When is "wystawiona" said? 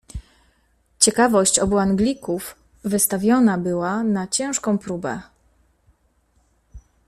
2.83-3.57